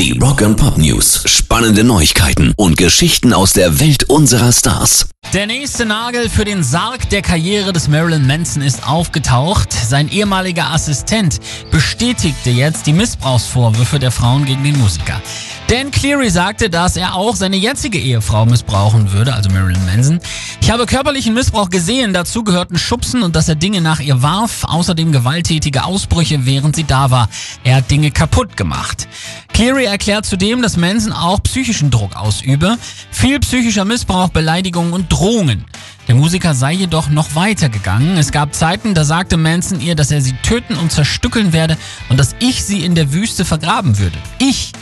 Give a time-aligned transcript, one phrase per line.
[0.00, 1.24] Die Rock and Pop News.
[1.26, 5.10] Spannende Neuigkeiten und Geschichten aus der Welt unserer Stars.
[5.34, 9.70] Der nächste Nagel für den Sarg der Karriere des Marilyn Manson ist aufgetaucht.
[9.70, 11.38] Sein ehemaliger Assistent
[11.70, 15.20] bestätigte jetzt die Missbrauchsvorwürfe der Frauen gegen den Musiker.
[15.68, 20.18] Dan Cleary sagte, dass er auch seine jetzige Ehefrau missbrauchen würde, also Marilyn Manson.
[20.62, 24.64] Ich habe körperlichen Missbrauch gesehen, dazu gehörten Schubsen und dass er Dinge nach ihr warf,
[24.64, 27.28] außerdem gewalttätige Ausbrüche, während sie da war.
[27.64, 29.08] Er hat Dinge kaputt gemacht.
[29.52, 32.76] Cleary erklärt zudem, dass Manson auch psychischen Druck ausübe,
[33.10, 35.64] viel psychischer Missbrauch, Beleidigungen und Drohungen.
[36.06, 38.16] Der Musiker sei jedoch noch weitergegangen.
[38.16, 41.76] Es gab Zeiten, da sagte Manson ihr, dass er sie töten und zerstückeln werde
[42.08, 44.18] und dass ich sie in der Wüste vergraben würde.
[44.38, 44.72] Ich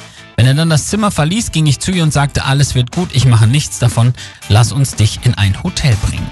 [0.49, 3.27] er dann das Zimmer verließ, ging ich zu ihr und sagte, alles wird gut, ich
[3.27, 4.15] mache nichts davon,
[4.49, 6.31] lass uns dich in ein Hotel bringen.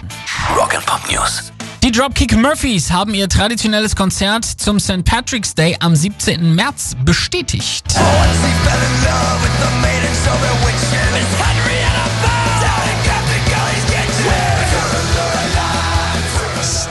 [0.57, 1.53] Rock'n'Pop News.
[1.83, 5.05] Die Dropkick Murphys haben ihr traditionelles Konzert zum St.
[5.05, 6.55] Patrick's Day am 17.
[6.55, 7.85] März bestätigt.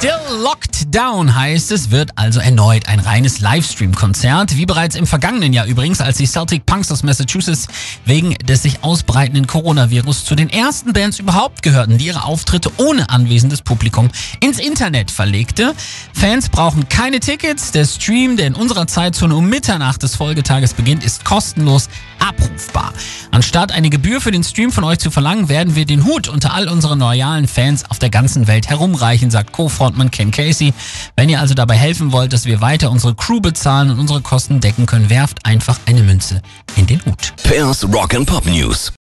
[0.05, 5.51] Still Locked Down heißt es, wird also erneut ein reines Livestream-Konzert, wie bereits im vergangenen
[5.51, 7.67] Jahr übrigens, als die Celtic Punks aus Massachusetts
[8.05, 13.09] wegen des sich ausbreitenden Coronavirus zu den ersten Bands überhaupt gehörten, die ihre Auftritte ohne
[13.09, 15.73] anwesendes Publikum ins Internet verlegte.
[16.13, 21.03] Fans brauchen keine Tickets, der Stream, der in unserer Zeitzone um Mitternacht des Folgetages beginnt,
[21.03, 22.93] ist kostenlos abrufbar.
[23.35, 26.53] Anstatt eine Gebühr für den Stream von euch zu verlangen, werden wir den Hut unter
[26.53, 30.73] all unseren loyalen Fans auf der ganzen Welt herumreichen, sagt Co-Frontmann Ken Casey.
[31.17, 34.61] Wenn ihr also dabei helfen wollt, dass wir weiter unsere Crew bezahlen und unsere Kosten
[34.61, 36.41] decken können, werft einfach eine Münze
[36.77, 37.33] in den Hut.
[37.43, 38.93] Pairs Rock and Pop News.